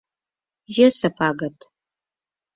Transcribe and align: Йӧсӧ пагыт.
Йӧсӧ 0.75 1.09
пагыт. 1.17 1.57